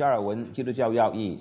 [0.00, 1.36] 加尔文基督教要义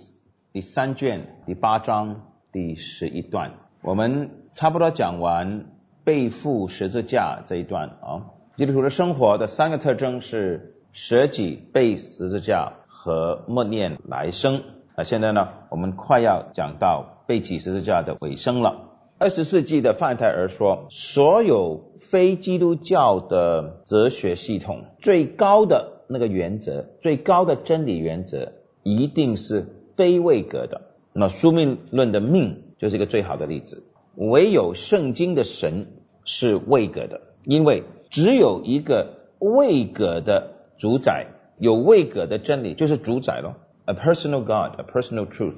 [0.52, 5.68] 第三卷第八章第十一段，我们差不多讲完
[6.04, 8.36] 背负十字架这一段啊。
[8.58, 14.62] 基督徒的生活的三个特征是舍己、背十字架和默念来生。
[14.98, 18.90] 那，现在呢，我们快要讲到背起十字架的尾声了。
[19.20, 25.99] 二十世纪的范泰尔说，所有非基督教的哲学系统最高的。
[26.10, 30.82] 那个原则最高的真理原则一定是非位格的。
[31.14, 33.84] 那宿命论的命就是一个最好的例子。
[34.16, 35.88] 唯有圣经的神
[36.26, 41.28] 是位格的，因为只有一个位格的主宰，
[41.58, 43.56] 有位格的真理就是主宰咯
[43.86, 45.56] A personal God, a personal truth。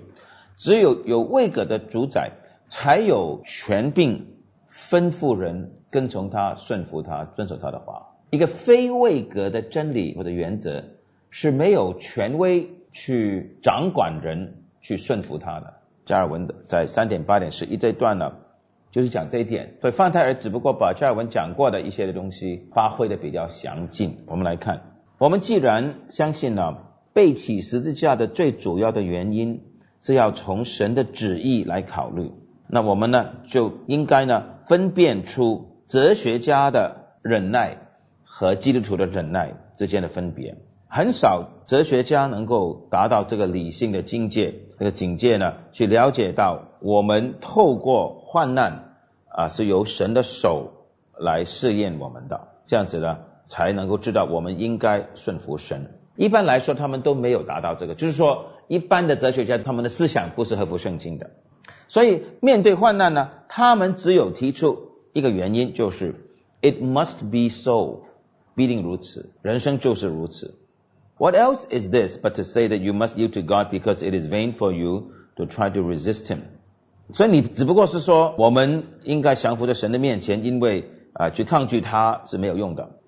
[0.57, 2.33] 只有有位格的主宰，
[2.67, 4.27] 才有权柄
[4.69, 8.10] 吩咐人跟从他、顺服他、遵守他的话。
[8.31, 10.85] 一个非位格的真理或者原则
[11.29, 15.73] 是没有权威去掌管人去顺服他的。
[16.05, 18.31] 加尔文的在三点八点十一这段呢，
[18.89, 19.75] 就是讲这一点。
[19.81, 24.19] 所以范泰尔只不过把加尔文讲过的一些的东西发挥的比较详尽。
[24.25, 24.81] 我们来看，
[25.17, 26.77] 我们既然相信呢，
[27.13, 29.61] 背起十字架的最主要的原因
[29.99, 32.31] 是要从神的旨意来考虑，
[32.67, 37.77] 那我们呢就应该呢分辨出哲学家的忍耐。
[38.33, 40.55] 和基督徒的忍耐之间的分别，
[40.87, 44.55] 很少哲学家能够达到这个理性的境界。
[44.79, 48.95] 这个境界呢，去了解到我们透过患难
[49.27, 50.87] 啊，是由神的手
[51.19, 55.99] 来试验我们的，这样子呢，才能够知道我们应该顺服神。
[56.15, 61.31] 一般来说，他们都没有达到这个，就是说，一般的哲学家他们的思想不是合乎圣经的，
[61.89, 66.15] 所以面对患难呢，他们只有提出一个原因，就是
[66.61, 68.10] It must be so。
[68.54, 70.54] 必定如此，人生就是如此。
[71.18, 74.26] What else is this but to say that you must yield to God because it is
[74.26, 76.40] vain for you to try to resist Him？
[77.12, 82.98] 所以你只不过是说，我们应该降服在神的面前，因为啊，去抗拒他是没有用的。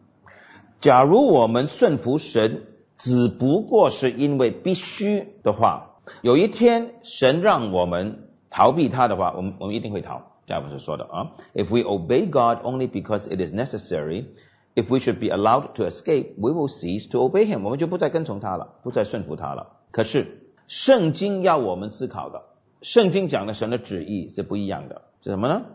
[0.81, 2.63] 假如我们顺服神，
[2.95, 10.33] 只不过是因为必须的话，有一天神让我们逃避他的话，我们我们一定会逃。
[10.47, 11.33] 这不是说的啊？
[11.53, 14.27] If we obey God only because it is necessary。
[14.76, 17.64] If we should be allowed to escape, we will cease to obey him.
[17.64, 19.78] 我们就不再跟从他了，不再顺服他了。
[19.92, 22.44] 可是圣经要我们思考的，
[22.82, 25.04] 圣经讲的神的旨意是不一样的。
[25.22, 25.66] 是什么呢？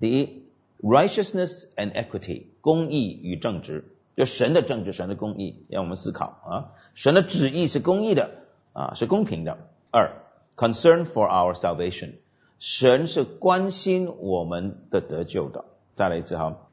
[0.00, 0.44] 第一
[0.80, 3.84] ，righteousness and equity，公义与正直，
[4.16, 6.72] 就神的正直，神的公义，让我们思考啊。
[6.94, 8.30] 神的旨意是公义的
[8.72, 9.58] 啊，是公平的。
[9.90, 10.12] 二
[10.56, 12.12] ，concern for our salvation，
[12.58, 15.66] 神是关心我们的得救的。
[15.94, 16.65] 再来一次哈。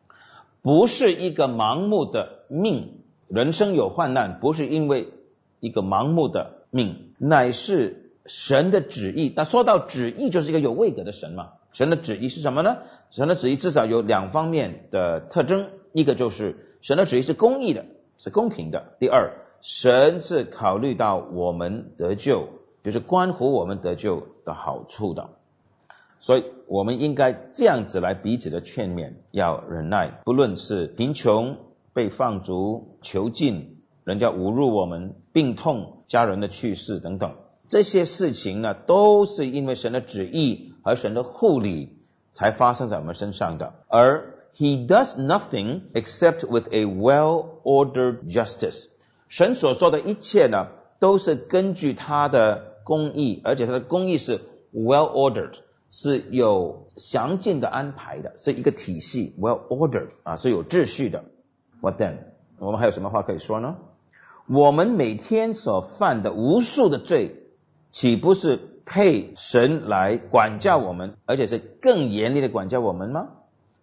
[0.64, 5.10] 不是一个盲目的命，人生有患难，不是因为
[5.60, 9.32] 一个盲目的命，乃是神的旨意。
[9.36, 11.52] 那说到旨意，就是一个有位格的神嘛。
[11.74, 12.78] 神的旨意是什么呢？
[13.12, 17.86] 神的旨意至少有两方面的特征，一个就是神的旨意是公义的，
[18.18, 18.94] 是公平的。
[19.00, 22.48] 第二，神是考虑到我们得救，
[22.84, 25.30] 就是关乎我们得救的好处的。
[26.20, 31.58] 所以，我们应该这样子来彼此的劝勉，要忍耐，不论是贫穷、
[31.94, 37.36] 被放逐、囚禁、人家侮辱我们、病痛、家人的去世等等，
[37.68, 42.00] 这些事情呢，都是因为神的旨意和神的护理
[42.32, 43.76] 才发生在我们身上的。
[43.88, 48.88] 而 He does nothing except with a well-ordered justice。
[49.30, 54.40] 神所说的一切呢，都是根据他的公义，而且他的公义是
[54.74, 55.54] well-ordered。
[55.94, 61.26] 是有详尽的安排的，是一个体系，well ordered 啊，是有秩序的。
[61.82, 62.16] What then？
[62.58, 63.76] 我们还有什么话可以说呢？
[64.48, 67.44] 我们每天所犯的无数的罪，
[67.92, 73.28] 岂不是配神来管教我们，而且是更严厉的管教我们吗？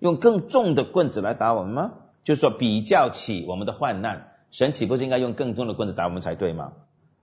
[0.01, 1.93] 用更重的棍子来打我们吗？
[2.25, 6.73] 就是说，比较起我们的患难，神岂不是应该用更重的棍子打我们才对吗？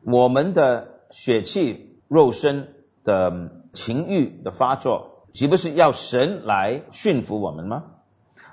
[0.05, 2.69] 我们的血气、肉身
[3.03, 3.51] 的。
[3.77, 7.83] 情欲的发作，岂不是要神来驯服我们吗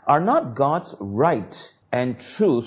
[0.05, 2.67] ？Are not God's right and truth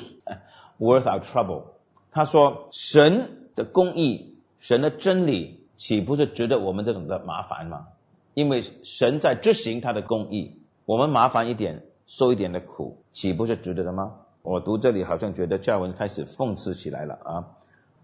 [0.80, 1.65] worth our trouble？
[2.12, 7.89] 他说，神的公义、神的真理，岂不是值得我们这种的麻烦吗？
[8.33, 14.15] 因为神在执行他的公义，我们麻烦一点，受一点的苦，岂不是值得的吗？
[14.42, 17.48] 我读这里好像觉得教文开始讽刺起来了啊！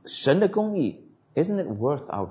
[0.06, 2.28] 神的公义，Isn't it worth our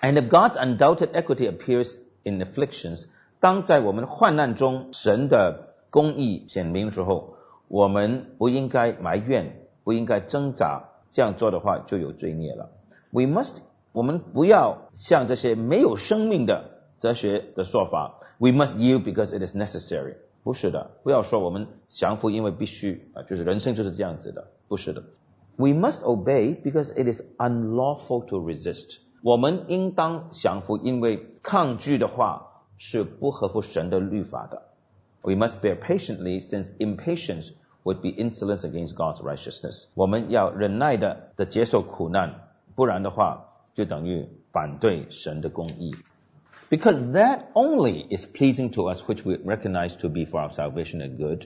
[0.00, 3.06] trouble？And if God's undoubted equity appears in afflictions，
[3.40, 7.36] 当在我们患难中，神的公义显明的时候，
[7.68, 12.70] 我们不应该埋怨，不应该挣扎，这样做的话就有罪孽了。
[13.10, 13.58] We must
[13.92, 20.16] 我们不要像这些没有生命的哲学的说法，We must yield because it is necessary。
[20.44, 25.04] 不是的，不要说我们降服，因为必须啊，就是人生就是这样子的，不是的。
[25.56, 28.98] We must obey because it is unlawful to resist。
[29.22, 34.62] 我们应当降服，因为抗拒的话是不合乎神的律法的。
[35.22, 37.50] We must bear patiently, since impatience
[37.84, 39.86] would be insolence against God's righteousness。
[39.94, 42.34] 我们要忍耐的的接受苦难，
[42.74, 43.44] 不然的话
[43.74, 45.94] 就等于反对神的公义。
[46.68, 51.16] Because that only is pleasing to us, which we recognize to be for our salvation and
[51.16, 51.44] good。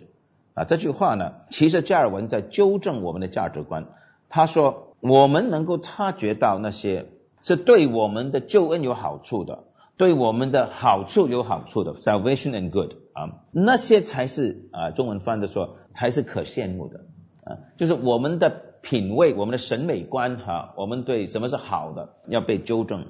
[0.54, 3.88] 啊，这句话呢，其实加尔文在纠正我们的价值观。
[4.30, 7.06] 他说，我们能够察觉到那些
[7.41, 9.63] 是对我们的救恩有好处的，
[9.97, 17.01] 对我们的好处有好处的，salvation and good 啊，那些才是啊，中文翻的说才是可羡慕的
[17.43, 18.49] 啊，就是我们的
[18.81, 23.05] 品味，我们的审美观哈，我们对什么是好的要被纠正。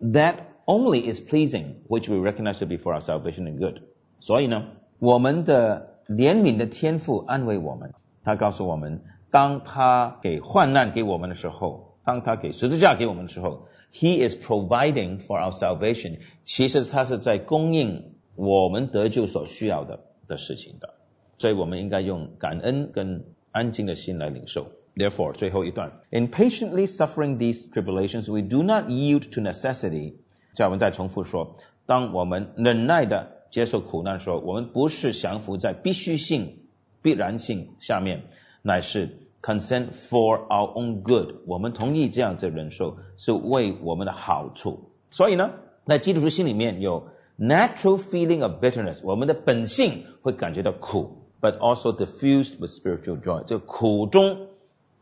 [0.00, 3.82] That only is pleasing, which we recognize to be for our salvation and good。
[4.20, 4.64] 所以呢，
[5.00, 7.92] 我们的怜悯的天赋安慰我们，
[8.22, 16.18] 他告诉我们，当他给患难给我们的时候，当他给十字架给我们的时候，He is providing for our salvation。
[16.44, 20.94] 其实他是在供应我们得救所需要的的事情的，
[21.38, 24.68] 所以我们应该用感恩跟安静的心来领受。
[24.94, 30.14] Therefore，最后一段，In patiently suffering these tribulations, we do not yield to necessity。
[30.54, 31.56] 在我们再重复说，
[31.86, 36.58] 当我们忍耐的接受苦难的时候，我们不是降服在必须性、
[37.00, 38.24] 必然性下面，
[38.62, 41.36] 乃是 consent for our own good。
[41.46, 44.90] 我们同意这样子忍受，是为我们的好处。
[45.10, 45.50] 所以呢，
[45.86, 47.08] 在基督徒心里面有
[47.38, 53.44] natural feeling of bitterness，我们的本性会感觉到苦，but also diffused with spiritual joy。
[53.44, 54.48] 这苦中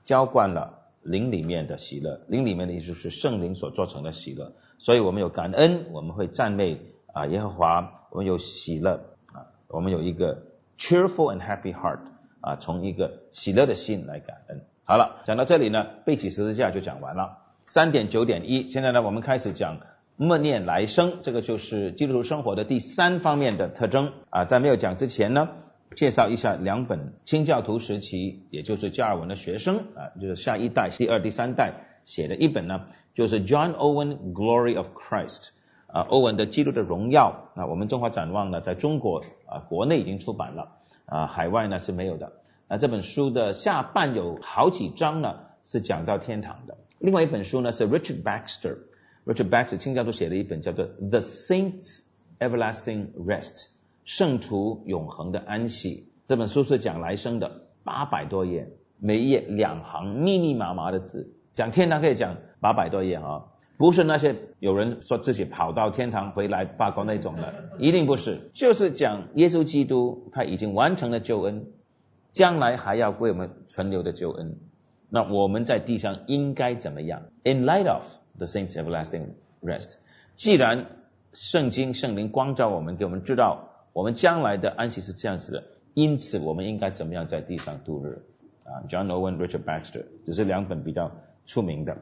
[0.04, 4.52] 浇灌了灵里面的喜乐，灵里面的意思是圣灵所做成的喜乐。
[4.78, 6.78] 所以我们有感恩，我们会赞美
[7.12, 9.00] 啊耶和华，我们有喜乐
[9.32, 10.42] 啊，我们有一个
[10.78, 12.00] cheerful and happy heart
[12.40, 14.62] 啊，从一个喜乐的心来感恩。
[14.84, 17.38] 好了，讲到这里呢，背起十字架就讲完了。
[17.66, 19.78] 三点九点一，现在呢，我们开始讲
[20.16, 24.44] 默念来生，这个就是基督徒生活的第三方面的特征啊。
[24.44, 25.48] 在没有讲之前呢，
[25.96, 31.74] 介绍一下两本清教徒时期，也就是加尔文的学生啊，就是下一代、第二、第三代
[32.04, 32.86] 写的一本呢。
[33.14, 35.48] 就是 John Owen Glory of Christ
[35.86, 40.75] 啊，欧文的基督的荣耀啊，我们中华展望呢，在中国啊国内已经出版了
[41.06, 42.32] 啊，海外呢是没有的。
[42.68, 46.76] 那这本书的下半有好几章呢，是讲到天堂的。
[46.98, 52.04] 另外一本书呢是 Richard Baxter，Richard Baxter 清教徒写的一本叫做 The Saints
[52.38, 53.68] Everlasting Rest，
[54.04, 56.08] 圣徒永恒的安息。
[56.26, 58.68] 这本书是讲来生的，八百多页，
[58.98, 61.32] 每一页两行密密麻麻的字。
[61.54, 63.44] 讲天堂可以讲八百多页啊，
[63.78, 71.66] 不是那些有人说自己跑到天堂回来罢工那种的，一定不是，就是讲耶稣基督他已经完成了救恩，
[72.32, 74.56] 将来还要为我们存留的救恩。
[75.10, 78.06] 那我们在地上应该怎么样？In light of
[78.36, 79.28] the saints' everlasting
[79.62, 79.96] rest，
[80.36, 80.86] 既然
[81.32, 85.64] 圣经圣灵光照我们，给我们知道我们将来的安息是这样子的，
[85.94, 88.22] 因此我们应该怎么样在地上度日？
[88.64, 91.12] 啊，John Owen、Richard Baxter，只是两本比较。
[91.48, 91.96] 出名的，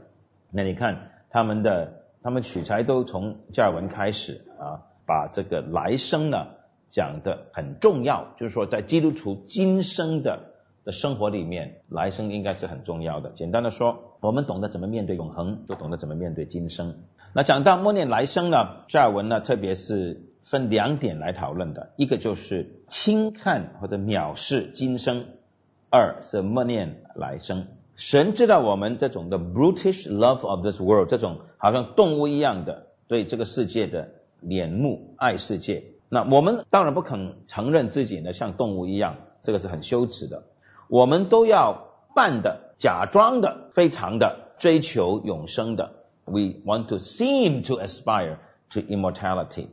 [0.50, 6.46] 那你看他们的，他们取材都从加尔文开始啊，把这个来生呢
[6.90, 10.52] 讲的很重要，就是说在基督徒今生的
[10.84, 13.30] 的生活里面，来生应该是很重要的。
[13.30, 16.98] 简单的说，我们懂得怎么面对永恒，就懂得怎么面对今生。
[17.32, 25.26] 那讲到默念来生呢，加尔文呢，特别是分两点来讨论的，一个就是轻看或者藐视今生，
[25.90, 27.66] 二是默念来生。
[27.96, 34.10] 神知道我们这种的 brutish love of this world，这种好像动物一样的对这个世界的
[34.42, 35.84] 怜慕爱世界。
[36.08, 40.44] 那我们当然不肯承认自己呢像动物一样，这个是很羞耻的。
[40.88, 45.92] 我们都要扮的、假装的、非常的追求永生的。
[46.24, 48.38] We want to seem to aspire
[48.70, 49.68] to immortality。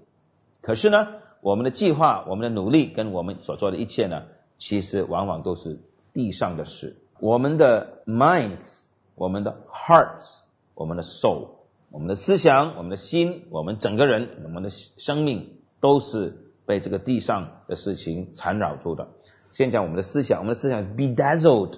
[0.61, 1.07] 可是呢，
[1.41, 4.23] 我们的计划、我们的努力跟我们所做的一切呢，
[4.57, 5.79] 其实往往都是
[6.13, 6.97] 地上的事。
[7.21, 10.39] 我们的 minds，我们的 hearts，
[10.73, 11.49] 我们的 soul，
[11.91, 16.33] 我们的思想，我们的心，我们整个人，我们的生命，都是
[16.65, 19.09] 被这个地上的事情缠绕住的。
[19.49, 21.75] 先讲我们的思想，我们的思想 bedazzled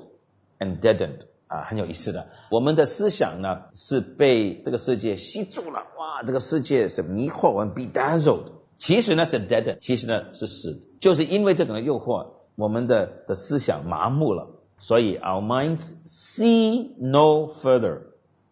[0.59, 2.29] and deadened 啊，很有意思的。
[2.49, 8.45] 我们的思想呢，是被这个世界吸住了，哇，这个世界是迷惑我们 bedazzled，
[8.77, 14.47] 其实呢是 deadened，其实呢是死，就是因为这种的诱惑，我们的的思想麻木了。
[14.82, 18.00] 所以，our minds see no further，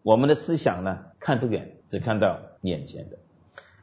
[0.02, 3.18] 我们的思想呢看不远，只看到眼前的。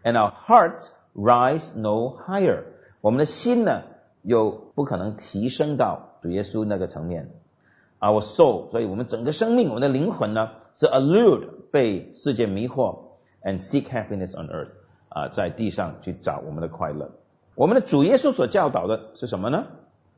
[0.04, 2.64] And our hearts rise no higher，
[3.02, 3.84] 我们的心呢
[4.22, 7.30] 又不可能提升到主耶稣那个层面。
[8.00, 13.00] Our soul，所以我们整个生命，我们的灵魂呢是 allured 被世界迷惑，
[13.42, 14.72] and seek happiness on earth，
[15.08, 17.12] 啊，在地上去找我们的快乐。
[17.56, 19.68] 我们的主耶稣所教导的是什么呢？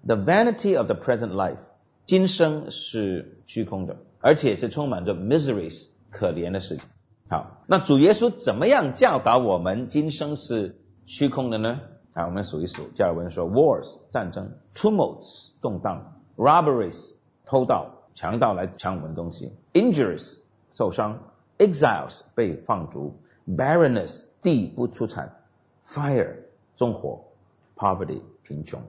[0.04, 1.62] The vanity of the present life，
[2.11, 6.85] 今生是虚空的，而且是充满着 miseries，可怜的事情。
[7.29, 11.79] 好，那主耶稣怎么样教导我们今生是虚空的呢？
[12.13, 17.15] 啊，我们数一数，加尔文说：wars 战争，tumults 动荡，robberies
[17.47, 20.39] 偷盗、强盗来抢我们东西，injuries
[20.73, 21.17] 受伤
[21.59, 25.37] ，exiles 被放逐，barrenness 地不出产
[25.87, 26.39] ，fire
[26.75, 27.23] 纵火。
[27.77, 28.83] Poverty 贫穷，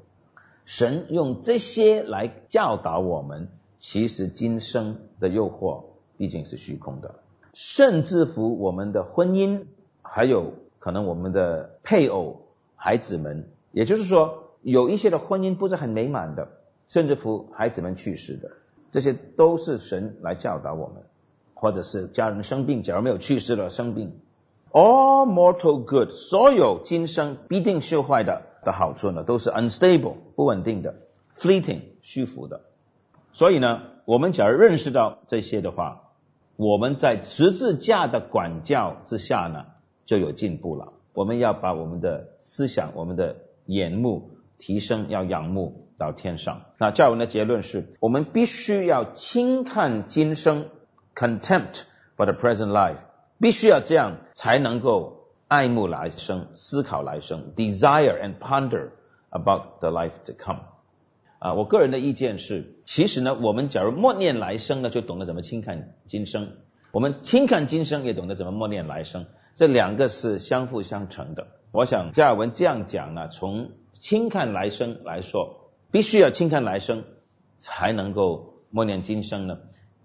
[0.66, 3.50] 神用这些来教导我们，
[3.80, 5.84] 其实今生的诱惑
[6.18, 7.16] 毕竟是虚空的，
[7.54, 9.66] 甚至乎我们的婚姻，
[10.02, 12.42] 还有可能我们的配偶、
[12.76, 16.48] 孩子们，也就是说，有一些的婚姻不是很美满的，
[16.90, 18.52] 甚至乎孩子们去世的，
[18.92, 21.04] 这些都是神来教导我们，
[21.54, 24.14] 或者是家人生病，假如没有去世了生病
[24.72, 28.44] ，all mortal good，所有今生必定是坏的。
[28.64, 30.96] 的好处呢，都是 unstable 不稳定的
[31.34, 32.62] ，fleeting 虚浮的。
[33.34, 36.10] 所以呢，我们假如认识到这些的话，
[36.58, 39.66] 我们在十字架的管教之下呢，
[40.06, 40.94] 就有进步了。
[41.14, 46.62] 我们要把我们的思想、我们的眼目提升，要仰慕到天上。
[46.78, 50.68] 那教文的结论是我们必须要轻看今生
[51.16, 51.84] ，contempt
[52.16, 52.98] for the present life，
[53.40, 55.21] 必须要这样才能够。
[55.52, 58.92] 爱慕来生，思考来生，desire and ponder
[59.32, 60.62] about the life to come。
[61.40, 66.54] 啊，我个人的意见是，其实呢，我们假如默念来生呢，就懂得怎么轻看今生；
[66.94, 69.26] 我们轻看今生，也懂得怎么默念来生。
[69.54, 71.48] 这两个是相辅相成的。
[71.74, 77.04] 我想加尔文这样讲呢，从轻看来生来说，必须要轻看来生，
[77.58, 79.58] 才能够默念今生呢。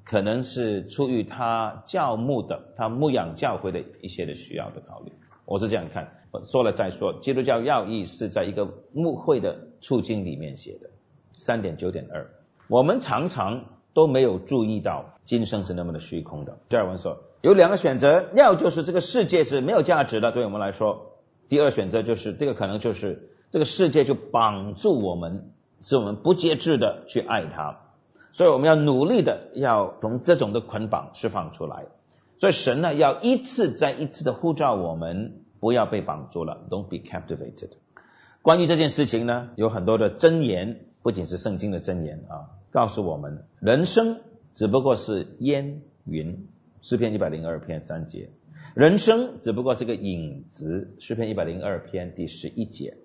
[0.03, 5.13] 可能是出于他教牧的，他牧养教会的一些的需要的考虑。
[5.47, 6.13] 我是这样看，
[6.45, 7.15] 说了再说。
[7.21, 10.91] 基督教要义是在一个牧会的处境里面写的，
[11.37, 12.29] 三点九点二。
[12.69, 16.59] 我们常常都没有注意到今生是那么的虚空的。
[16.69, 21.13] 第二文说有两个选择，要就是这个世界是没有价值的，对我们来说；
[21.49, 27.83] 第二选择就是这个可能就是这个世界就绑住我们，使我们不节制的去爱它。
[28.33, 31.87] 所以我们要努力的要从这种的捆绑释放出来。
[32.39, 37.71] 所以神呢，要一次再一次的呼召我们，不要被绑住了，Don't be captivated。
[38.43, 44.21] 关于这件事情呢，有很多的箴言，不仅是圣经的箴言啊，告诉我们，人生
[44.55, 46.47] 只不过是烟云，
[46.83, 48.29] 诗篇一百零二篇三节，
[48.75, 52.99] 人生只不过是个影子，诗篇一百零二篇第十一节，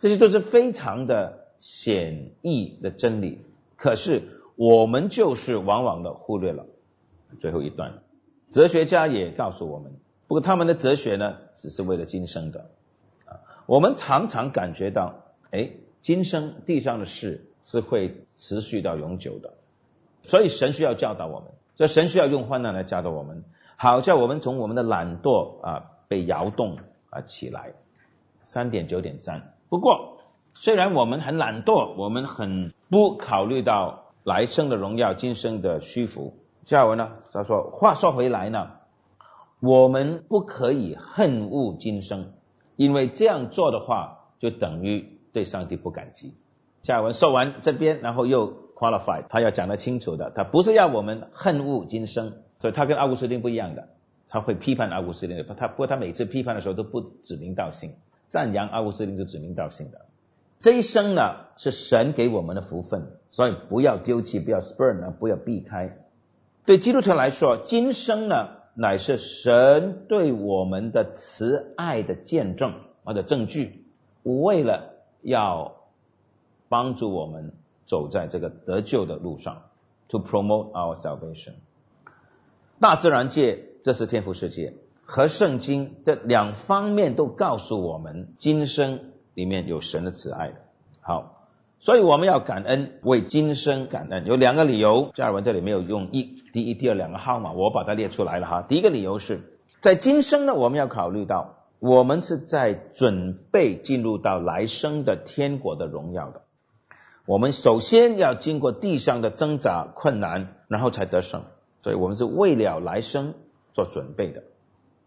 [0.00, 3.38] 这些都是非常的显易的真理，
[3.76, 4.22] 可是
[4.56, 6.66] 我们就是往往的忽略了
[7.38, 8.02] 最后一段。
[8.52, 9.92] 哲学家也告诉我们，
[10.28, 12.66] 不过他们的哲学呢，只是为了今生的
[13.24, 13.40] 啊。
[13.66, 15.14] 我们常常感觉到，
[15.50, 15.70] 哎，
[16.02, 19.54] 今生地上的事是会持续到永久的，
[20.22, 23.42] 所以神需要教导我们，所以神需要用患难来教导我们，
[23.76, 26.76] 好叫我们从我们的懒惰啊被摇动
[27.10, 27.72] 啊起来。
[28.44, 29.54] 三点九点三。
[29.68, 30.18] 不过，
[30.54, 36.34] 虽然我们很懒惰，我们很不考虑到来生的荣耀，今生的虚浮。
[36.64, 37.10] 下文呢？
[37.32, 38.70] 他说：“话说回来呢，
[39.60, 42.32] 我们不可以恨恶今生，
[42.76, 46.34] 因为这样做的话，就等于对上帝不感激。”
[46.84, 53.88] 下文说完这边，然后又 qualify，他要讲得清楚的，他不是要我们恨恶今生，所以他跟阿古斯丁不一样的，
[54.28, 57.94] 他会批判阿古斯丁的，他不过他每次批判的时候都不指名道姓，
[58.28, 60.06] 赞扬阿古斯丁就指名道姓的。
[60.58, 65.98] 这一生呢，是神给我们的福分，所以不要丢弃，不要 spurn 啊，不要避开。
[66.64, 73.84] 对基督徒来说，今生呢乃是神对我们的慈爱的见证或者证据，
[74.22, 75.74] 为了要
[76.68, 77.52] 帮助我们
[77.84, 79.62] 走在这个得救的路上
[80.08, 81.54] ，to promote our salvation。
[82.78, 90.54] 大自然界这是天赋世界，和圣经这两方面都告诉我们，今生里面有神的慈爱。
[91.00, 91.41] 好。
[91.82, 94.24] 所以我们要感恩，为今生感恩。
[94.24, 98.62] 有两个理由，加尔文这里没有用一、第一、第二两个号码，我把它列出来了哈。
[98.62, 99.40] 第一个理由是
[99.80, 106.42] 在今生呢，我们要考虑到，我们是在准备进入到来生的天国的荣耀的。
[107.26, 111.42] 我们首先要经过地上的挣扎困难，然后才得胜。
[111.82, 113.34] 所以我们是为了来生
[113.72, 114.44] 做准备的。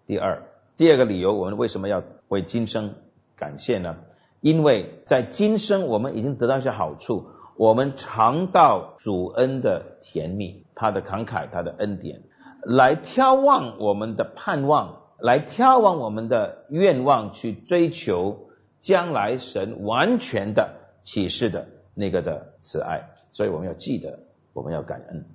[0.07, 0.43] 第二，
[0.75, 2.95] 第二个理由，我们为什么要为今生
[3.37, 3.95] 感谢呢？
[4.45, 12.21] 因为在今生我们已经得到一些好处，我们尝到主恩的甜蜜，他的慷慨，他的恩典，
[12.61, 18.49] 来眺望我们的盼望，来眺望我们的愿望，去追求
[18.81, 23.09] 将来神完全的启示的那个的慈爱。
[23.31, 24.19] 所以我们要记得，
[24.53, 25.25] 我们要感恩。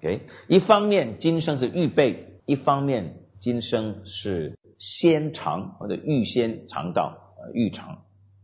[0.00, 7.98] OK，一方面今生是预备，一方面今生是先尝或者预先尝到呃预尝。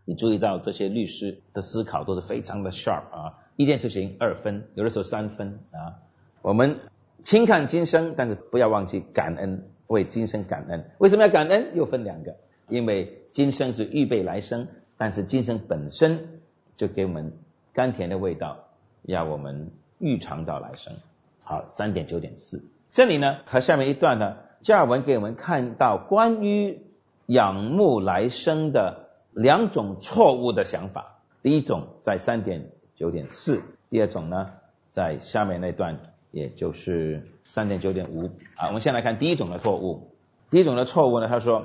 [0.04, 6.00] 你注意到这些律师的思考都是非常的 sharp 啊，一件事情二分，有的时候三分啊。
[6.42, 6.80] 我们
[7.22, 10.90] 轻看今生，但是不要忘记感恩，为今生感恩。
[10.98, 11.76] 为什么要感恩？
[11.76, 12.36] 又分两个，
[12.68, 14.66] 因为今生是预备来生，
[14.96, 16.40] 但是今生本身
[16.76, 17.32] 就给我们
[17.72, 18.64] 甘甜的味道。
[19.02, 20.94] 要我们预尝到来生，
[21.42, 26.82] 好，三点九点四，这里呢和下面一段呢，加尔文给我们看到关于
[27.26, 31.18] 仰慕来生的两种错误的想法。
[31.42, 34.50] 第一种在三点九点四，第二种呢
[34.92, 35.98] 在下面那段，
[36.30, 38.26] 也就是三点九点五。
[38.56, 40.12] 啊，我们先来看第一种的错误。
[40.50, 41.64] 第一种的错误呢，他说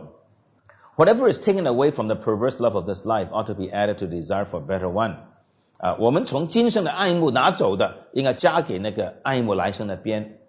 [0.96, 3.96] ，Whatever is taken away from the perverse love of this life ought to be added
[4.00, 5.16] to desire for better one。
[5.78, 10.40] 啊，我们从今生的爱慕拿走的，应该加给那个爱慕来生的边。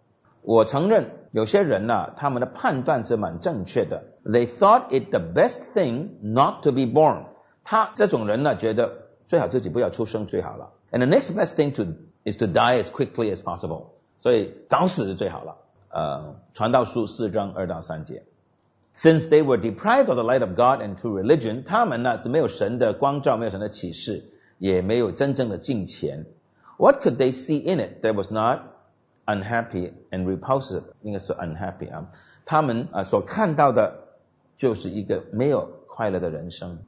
[0.40, 4.04] 我承认有些人呢，他们的判断是蛮正确的。
[4.27, 7.25] They thought it the best thing not to be born。
[7.63, 10.71] 他这种人呢，觉得最好自己不要出生最好了。
[10.91, 13.87] And the next best thing to is to die as quickly as possible。
[14.17, 15.57] 所以早死是最好了。
[15.89, 18.23] 呃，传道书四章二到三节。
[18.95, 24.29] Since they were deprived of the light of God and true religion，他们呢是没有神的光照，没有神的启示。
[24.59, 26.25] 也没有真正的敬虔。
[26.77, 28.59] What could they see in it that was not
[29.25, 30.83] unhappy and repulsive？
[31.01, 32.11] 应该是 unhappy 啊。
[32.45, 33.95] 他们啊所看到的
[34.58, 36.80] 就是一个没有快乐的人生。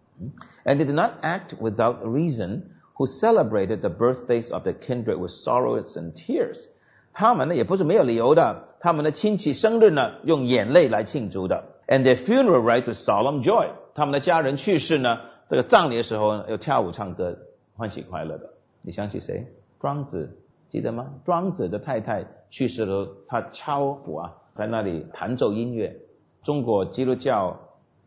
[0.64, 5.94] And did not act without reason, who celebrated the birthdays of the kindred with sorrows
[5.94, 6.66] and tears。
[7.14, 11.64] 他们呢也不是没有理由的，他们的亲戚生日呢用眼泪来庆祝的。
[11.86, 13.70] And their funeral rites with solemn joy。
[13.94, 17.38] 他们的家人去世呢，这个葬礼的时候呢，要跳舞唱歌。
[17.74, 18.50] 欢喜快乐的，
[18.82, 19.46] 你想起谁？
[19.80, 20.36] 庄子
[20.68, 21.14] 记得吗？
[21.24, 25.96] 庄子的太太去世了，他敲鼓啊，在那里弹奏音乐。
[26.42, 27.58] 中国基督教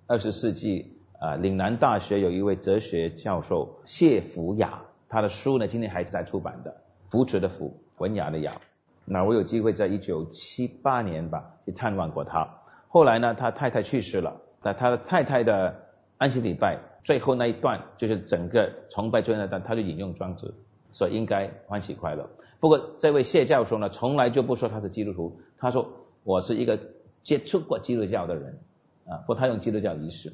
[0.08, 6.76] 二十世纪啊，岭南大学有一位哲学教授谢福雅，他的书呢今天还是在出版的，
[7.10, 8.60] 扶持的扶，文雅的雅。
[9.06, 12.48] 那我有机会在一九七八年吧去探望过他。
[12.88, 15.76] 后来呢，他太太去世了，在他的太太的
[16.18, 16.80] 安息礼拜。
[17.04, 20.54] 最后那一段就是整个崇拜最后那段，他就引用庄子，
[20.94, 22.30] 说应该欢喜快乐。
[22.62, 25.86] 不过这位谢教授呢，从来就不说他是基督徒，他说
[26.24, 26.80] 我是一个
[27.24, 28.60] 接触过基督教的人
[29.08, 30.34] 啊，不太用基督教仪式。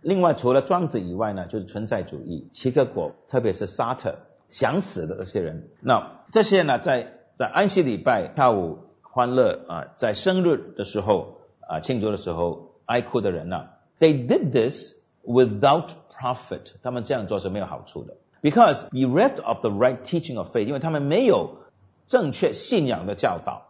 [0.00, 5.68] 另外除了庄子以外呢，就是存在主义，齐克果，特别是沙特想死的那些人。
[5.80, 15.00] 那这些呢，在在安息礼拜跳舞欢乐啊，在生日的时候啊庆祝的时候哀哭的人呢，They did this.
[15.24, 18.16] without profit，他们这样做是没有好处的。
[18.42, 21.58] Because bereft of the right teaching of faith，因为他们没有
[22.08, 23.68] 正确信仰的教导。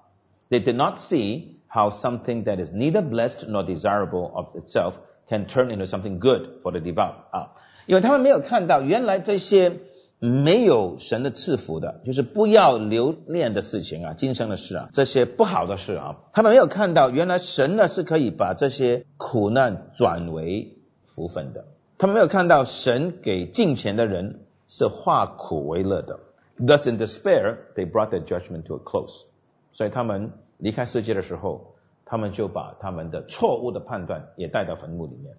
[0.48, 4.93] They did not see how something that is neither blessed nor desirable of itself
[5.27, 7.51] can turn into something good for the devout 啊，
[7.85, 9.79] 因为他们没有看到原来这些
[10.19, 21.65] 没有神的赐福的，就是不要留恋的事情啊，今生的事啊，这些不好的事啊，他们没有看到原来神呢是可以把这些苦难转为福分的，
[21.97, 26.19] 他们没有看到神给敬虔的人是化苦为乐的。
[26.59, 29.25] Thus in despair, they brought their judgment to a close。
[29.71, 30.31] 所以他们
[30.62, 35.36] 离开世界的时候，他们就把他们的错误的判断也带到坟墓里面。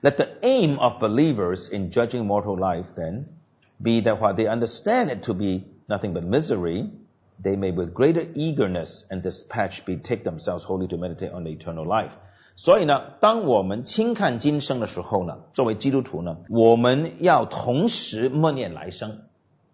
[0.00, 3.24] Let the aim of believers in judging mortal life then
[3.82, 6.90] be that while they understand it to be nothing but misery,
[7.42, 11.84] they may with greater eagerness and dispatch betake themselves wholly to meditate on the eternal
[11.84, 12.12] life.
[12.54, 19.22] 所以呢，当我们轻看今生的时候呢，作为基督徒呢，我们要同时默念来生，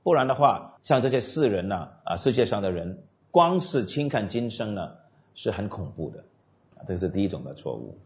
[0.02, 4.96] 不然的话，像这些世人呢，啊，世界上的人，光是轻看今生呢，
[5.34, 6.24] 是很恐怖的，
[6.86, 7.96] 这是第一种的错误，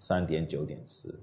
[0.00, 1.20] 三点九点四。